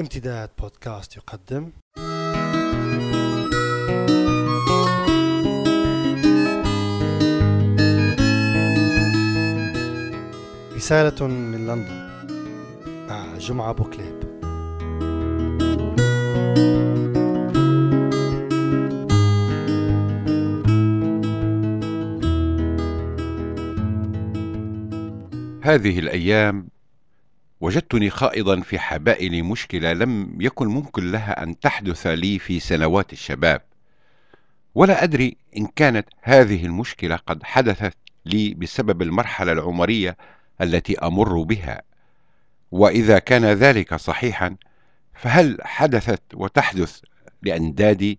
[0.00, 1.72] امتداد بودكاست يقدم.
[10.74, 12.10] رسالة من لندن
[13.08, 14.20] مع جمعة بوكليب.
[25.62, 26.69] هذه الأيام
[27.60, 33.62] وجدتني خائضا في حبائل مشكلة لم يكن ممكن لها أن تحدث لي في سنوات الشباب
[34.74, 40.16] ولا أدري إن كانت هذه المشكلة قد حدثت لي بسبب المرحلة العمرية
[40.60, 41.82] التي أمر بها
[42.70, 44.56] وإذا كان ذلك صحيحا
[45.14, 47.00] فهل حدثت وتحدث
[47.42, 48.18] لأندادي؟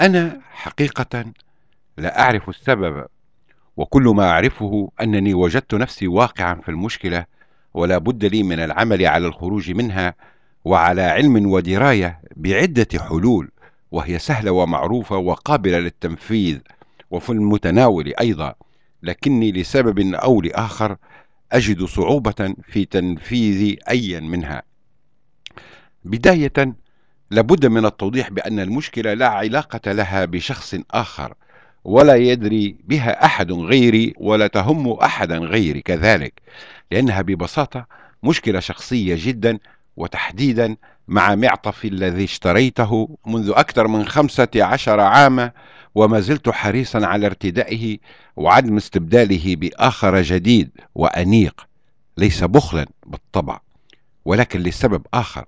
[0.00, 1.32] أنا حقيقة
[1.96, 3.06] لا أعرف السبب
[3.76, 7.24] وكل ما أعرفه أنني وجدت نفسي واقعا في المشكلة
[7.74, 10.14] ولا بد لي من العمل على الخروج منها
[10.64, 13.50] وعلى علم ودراية بعدة حلول
[13.90, 16.58] وهي سهلة ومعروفة وقابلة للتنفيذ
[17.10, 18.54] وفي المتناول أيضا.
[19.02, 20.96] لكني لسبب أو لآخر
[21.52, 24.62] أجد صعوبة في تنفيذ أي منها.
[26.04, 26.74] بداية
[27.30, 31.34] لابد من التوضيح بأن المشكلة لا علاقة لها بشخص آخر
[31.84, 36.42] ولا يدري بها أحد غيري ولا تهم أحدا غيري كذلك
[36.90, 37.86] لأنها ببساطة
[38.22, 39.58] مشكلة شخصية جدا
[39.96, 40.76] وتحديدا
[41.08, 45.52] مع معطف الذي اشتريته منذ أكثر من خمسة عشر عاما
[45.94, 47.98] وما زلت حريصا على ارتدائه
[48.36, 51.66] وعدم استبداله بآخر جديد وأنيق
[52.16, 53.60] ليس بخلا بالطبع
[54.24, 55.44] ولكن لسبب آخر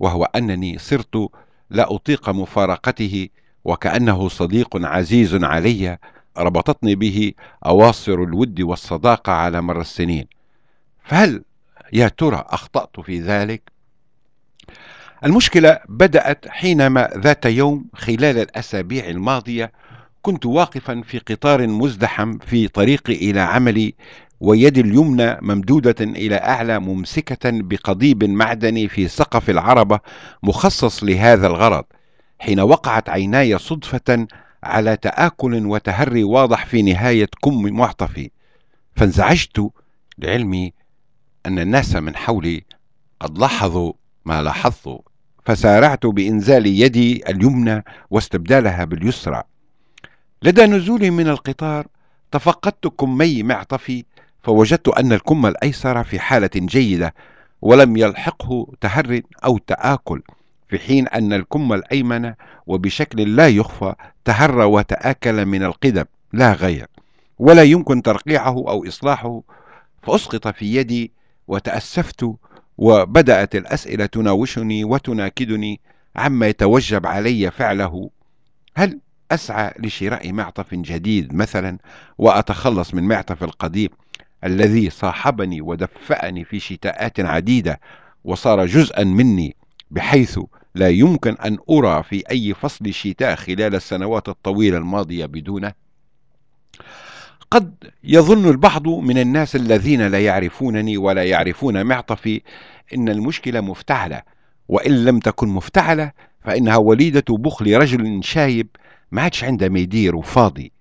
[0.00, 1.28] وهو أنني صرت
[1.70, 3.28] لا أطيق مفارقته
[3.64, 5.98] وكأنه صديق عزيز علي
[6.38, 7.32] ربطتني به
[7.66, 10.26] أواصر الود والصداقة على مر السنين
[11.04, 11.42] فهل
[11.92, 13.62] يا ترى أخطأت في ذلك؟
[15.24, 19.72] المشكلة بدأت حينما ذات يوم خلال الأسابيع الماضية
[20.22, 23.94] كنت واقفا في قطار مزدحم في طريقي إلى عملي
[24.40, 30.00] ويدي اليمنى ممدودة إلى أعلى ممسكة بقضيب معدني في سقف العربة
[30.42, 31.84] مخصص لهذا الغرض
[32.42, 34.26] حين وقعت عيناي صدفة
[34.62, 38.30] على تآكل وتهري واضح في نهاية كم معطفي.
[38.96, 39.70] فانزعجت
[40.18, 40.72] لعلمي
[41.46, 42.64] أن الناس من حولي
[43.20, 43.92] قد لاحظوا
[44.24, 45.00] ما لاحظت.
[45.44, 49.42] فسارعت بإنزال يدي اليمنى واستبدالها باليسرى.
[50.42, 51.86] لدى نزولي من القطار
[52.32, 54.04] تفقدت كمي معطفي
[54.42, 57.14] فوجدت أن الكم الأيسر في حالة جيدة
[57.62, 60.22] ولم يلحقه تهر أو تآكل.
[60.72, 62.34] في حين أن الكم الأيمن
[62.66, 63.94] وبشكل لا يخفى
[64.24, 66.86] تهر وتآكل من القدم لا غير
[67.38, 69.42] ولا يمكن ترقيعه أو إصلاحه
[70.02, 71.12] فأسقط في يدي
[71.48, 72.26] وتأسفت
[72.78, 75.80] وبدأت الأسئلة تناوشني وتناكدني
[76.16, 78.10] عما يتوجب علي فعله.
[78.76, 79.00] هل
[79.30, 81.78] أسعى لشراء معطف جديد مثلا
[82.18, 83.88] وأتخلص من معطف القديم
[84.44, 87.80] الذي صاحبني ودفأني في شتاءات عديدة
[88.24, 89.56] وصار جزءا مني
[89.90, 90.38] بحيث
[90.74, 95.72] لا يمكن أن أرى في أي فصل شتاء خلال السنوات الطويلة الماضية بدونه
[97.50, 97.74] قد
[98.04, 102.42] يظن البعض من الناس الذين لا يعرفونني ولا يعرفون معطفي
[102.94, 104.22] إن المشكلة مفتعلة
[104.68, 106.12] وإن لم تكن مفتعلة
[106.44, 108.68] فإنها وليدة بخل رجل شايب
[109.12, 110.72] ما عادش عنده ما يدير وفاضي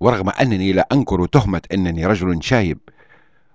[0.00, 2.78] ورغم أنني لا أنكر تهمة إنني رجل شايب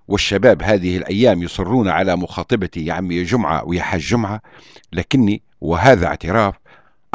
[0.08, 4.42] والشباب هذه الأيام يصرون على مخاطبتي يا عمي جمعة ويا حاج جمعة
[4.94, 6.56] لكني وهذا اعتراف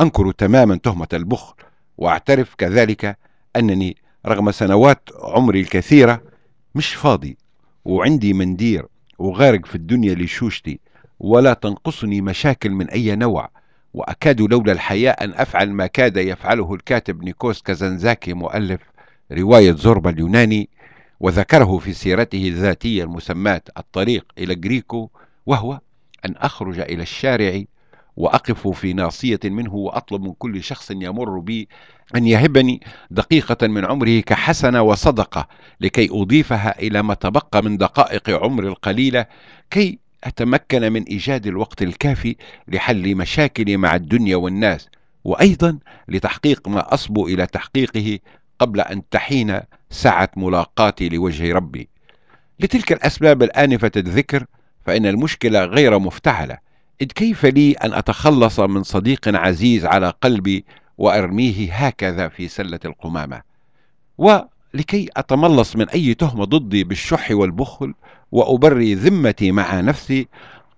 [0.01, 1.55] أنكر تماما تهمة البخل
[1.99, 3.19] وأعترف كذلك
[3.57, 3.97] أنني
[4.27, 6.23] رغم سنوات عمري الكثيرة
[6.75, 7.37] مش فاضي
[7.85, 8.87] وعندي مندير
[9.19, 10.81] وغارق في الدنيا لشوشتي
[11.21, 13.51] ولا تنقصني مشاكل من أي نوع
[13.95, 18.81] وأكاد لولا الحياء أن أفعل ما كاد يفعله الكاتب نيكوس كازانزاكي مؤلف
[19.33, 20.69] رواية زوربا اليوناني
[21.21, 25.11] وذكره في سيرته الذاتية المسماة الطريق إلى جريكو
[25.47, 25.81] وهو
[26.25, 27.63] أن أخرج إلى الشارع
[28.17, 31.69] وأقف في ناصية منه وأطلب من كل شخص يمر بي
[32.17, 32.81] أن يهبني
[33.11, 35.49] دقيقة من عمره كحسنة وصدقة
[35.81, 39.27] لكي أضيفها إلى ما تبقى من دقائق عمر القليلة
[39.71, 42.37] كي أتمكن من إيجاد الوقت الكافي
[42.69, 44.89] لحل مشاكلي مع الدنيا والناس
[45.25, 45.79] وأيضا
[46.09, 48.19] لتحقيق ما أصبو إلى تحقيقه
[48.59, 49.61] قبل أن تحين
[49.91, 51.89] ساعة ملاقاتي لوجه ربي.
[52.61, 54.45] لتلك الأسباب الآنفة الذكر
[54.87, 56.59] فإن المشكلة غير مفتعلة.
[57.01, 60.65] إذ كيف لي أن أتخلص من صديق عزيز على قلبي
[60.99, 63.43] وأرميه هكذا في سلة القمامة؟
[64.19, 67.95] ولكي أتملص من أي تهمة ضدي بالشح والبخل
[68.33, 70.29] وأبري ذمتي مع نفسي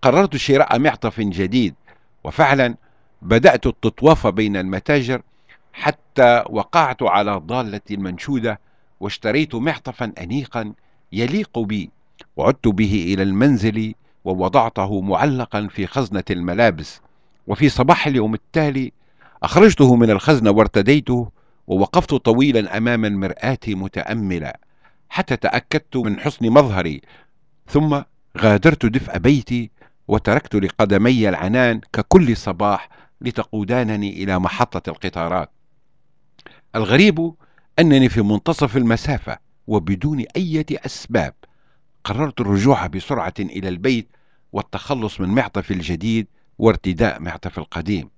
[0.02, 1.74] قررت شراء معطف جديد
[2.24, 2.74] وفعلا
[3.22, 5.22] بدأت التطواف بين المتاجر
[5.72, 8.60] حتى وقعت على ضالة المنشودة
[9.00, 10.72] واشتريت معطفا أنيقا
[11.12, 11.90] يليق بي
[12.36, 13.94] وعدت به إلى المنزل
[14.26, 17.00] ووضعته معلقا في خزنة الملابس
[17.46, 18.92] وفي صباح اليوم التالي
[19.42, 21.30] أخرجته من الخزنة وارتديته
[21.66, 24.60] ووقفت طويلا أمام المرآة متأملا
[25.08, 27.00] حتى تأكدت من حسن مظهري.
[27.66, 28.02] ثم
[28.38, 29.70] غادرت دفء بيتي
[30.08, 32.88] وتركت لقدمي العنان ككل صباح
[33.20, 35.50] لتقودانني إلى محطة القطارات.
[36.74, 37.32] الغريب
[37.78, 41.34] أنني في منتصف المسافة وبدون أي أسباب
[42.06, 44.08] قررت الرجوع بسرعة إلى البيت
[44.52, 46.26] والتخلص من معطف الجديد
[46.58, 48.10] وارتداء معطف القديم.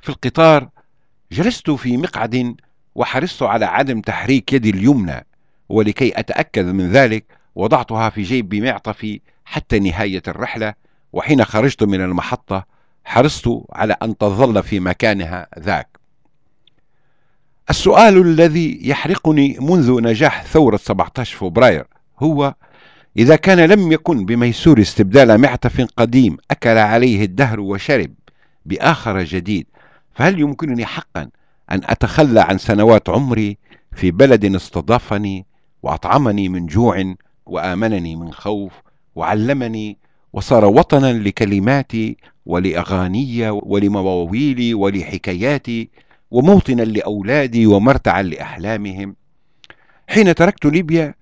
[0.00, 0.68] في القطار
[1.32, 2.56] جلست في مقعد
[2.94, 5.26] وحرصت على عدم تحريك يدي اليمنى
[5.68, 7.24] ولكي أتأكد من ذلك
[7.54, 10.74] وضعتها في جيب معطفي حتى نهاية الرحلة
[11.12, 12.66] وحين خرجت من المحطة
[13.04, 15.98] حرصت على أن تظل في مكانها ذاك.
[17.70, 21.86] السؤال الذي يحرقني منذ نجاح ثورة 17 فبراير
[22.18, 22.54] هو
[23.16, 28.14] إذا كان لم يكن بميسور استبدال معطف قديم أكل عليه الدهر وشرب
[28.66, 29.66] بآخر جديد
[30.14, 31.22] فهل يمكنني حقا
[31.70, 33.58] أن أتخلى عن سنوات عمري
[33.92, 35.46] في بلد استضافني
[35.82, 37.14] وأطعمني من جوع
[37.46, 38.72] وآمنني من خوف
[39.14, 39.98] وعلمني
[40.32, 45.88] وصار وطنا لكلماتي ولأغاني ولمواويلي ولحكاياتي
[46.30, 49.16] وموطنا لأولادي ومرتعا لأحلامهم.
[50.08, 51.14] حين تركت ليبيا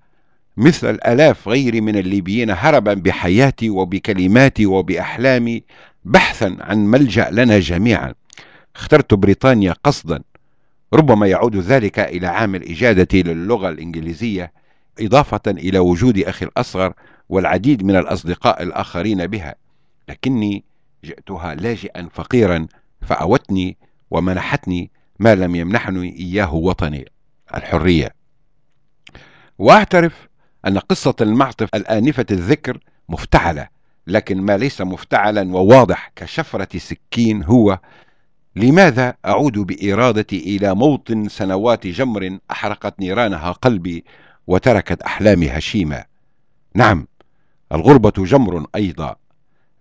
[0.57, 5.63] مثل الآلاف غيري من الليبيين هربا بحياتي وبكلماتي وبأحلامي
[6.05, 8.13] بحثا عن ملجأ لنا جميعا.
[8.75, 10.23] اخترت بريطانيا قصدا.
[10.93, 14.53] ربما يعود ذلك إلى عامل إجادتي للغة الإنجليزية
[14.99, 16.93] إضافة إلى وجود أخي الأصغر
[17.29, 19.55] والعديد من الأصدقاء الآخرين بها.
[20.09, 20.63] لكني
[21.03, 22.67] جئتها لاجئا فقيرا
[23.01, 23.77] فأوتني
[24.11, 27.05] ومنحتني ما لم يمنحني إياه وطني.
[27.55, 28.15] الحرية.
[29.57, 30.27] وأعترف
[30.67, 32.77] أن قصة المعطف الآنفة الذكر
[33.09, 33.67] مفتعلة
[34.07, 37.79] لكن ما ليس مفتعلا وواضح كشفرة سكين هو
[38.55, 44.03] لماذا أعود بإرادتي إلى موطن سنوات جمر أحرقت نيرانها قلبي
[44.47, 46.03] وتركت أحلامي هشيمة
[46.75, 47.07] نعم
[47.71, 49.15] الغربة جمر أيضا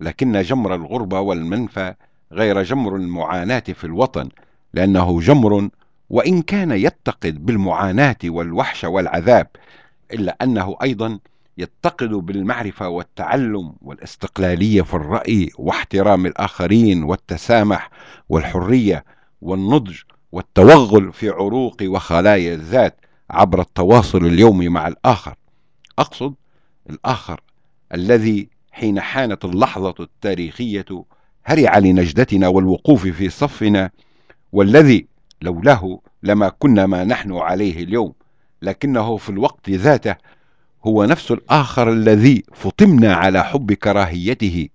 [0.01, 1.95] لكن جمر الغربة والمنفى
[2.33, 4.29] غير جمر المعاناة في الوطن
[4.75, 5.69] لأنه جمر
[6.11, 9.47] وإن كان يتقد بالمعاناة والوحش والعذاب
[10.13, 11.19] إلا أنه أيضا
[11.59, 17.91] يتقد بالمعرفة والتعلم والاستقلالية في الرأي واحترام الآخرين والتسامح
[18.29, 19.05] والحرية
[19.43, 19.97] والنضج
[20.33, 23.01] والتوغل في عروق وخلايا الذات
[23.31, 25.35] عبر التواصل اليومي مع الآخر.
[25.99, 26.35] أقصد
[26.91, 27.41] الآخر
[27.95, 31.05] الذي حين حانت اللحظة التاريخية
[31.45, 33.91] هرع لنجدتنا والوقوف في صفنا
[34.53, 35.07] والذي
[35.43, 38.13] لولاه لما كنا ما نحن عليه اليوم.
[38.63, 40.17] لكنه في الوقت ذاته
[40.87, 44.69] هو نفس الآخر الذي فطمنا على حب كراهيته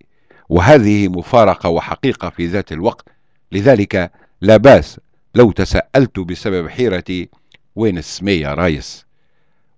[0.50, 3.10] وهذه مفارقة وحقيقة في ذات الوقت.
[3.52, 4.12] لذلك
[4.42, 5.00] لا بأس
[5.36, 7.30] لو تساءلت بسبب حيرتي
[7.76, 9.06] وين السمية رايس.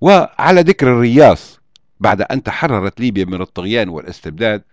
[0.02, 1.60] وعلى ذكر الرياس
[2.00, 4.64] بعد أن تحررت ليبيا من الطغيان والاستبداد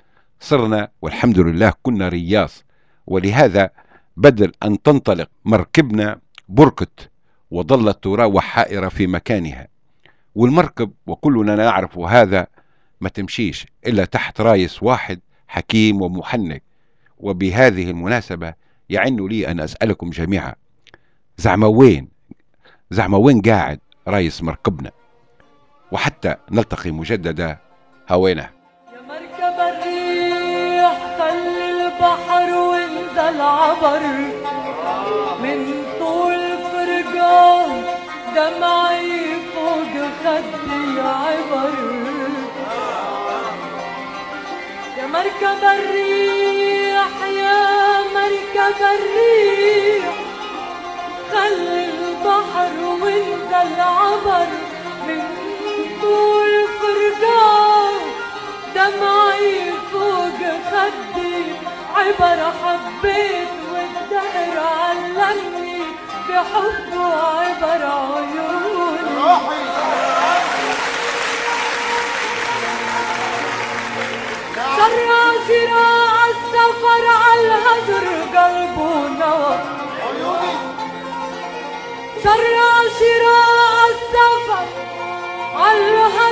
[0.41, 2.65] صرنا والحمد لله كنا رياس.
[3.07, 3.71] ولهذا
[4.17, 6.19] بدل أن تنطلق مركبنا
[6.49, 7.11] بركت
[7.51, 9.69] وظلت تراوح حائرة في مكانها.
[10.35, 12.47] والمركب وكلنا نعرف هذا
[13.01, 16.63] ما تمشيش إلا تحت رايس واحد حكيم ومحنك.
[17.19, 18.55] وبهذه المناسبة
[18.89, 20.55] يعن لي أن أسألكم جميعا
[21.37, 22.09] زعما وين
[22.91, 24.91] زعما وين قاعد رايس مركبنا.
[25.93, 27.59] وحتى نلتقي مجددا
[28.11, 34.01] هوينا يا مركب الريح خلي البحر وانزل عبر.
[35.43, 35.86] من
[38.37, 41.75] دمعي فوق خدي عبر.
[44.99, 47.59] يا مركب الريح يا
[48.15, 50.15] مركب الريح.
[51.33, 54.49] خلي البحر وانزل عبر
[55.09, 55.23] من
[56.03, 57.95] طول فرقان
[58.75, 60.41] دمعي فوق
[60.71, 61.45] خدي.
[61.97, 63.46] عبر حبيت
[66.29, 67.07] بحبه
[67.41, 69.07] عبر عيوني.
[74.77, 75.13] سرع
[75.49, 78.07] شراع السفر عالهجر
[78.37, 79.57] قلبه نوى
[82.23, 84.67] سرع شراع السفر
[85.57, 86.26] عالهجر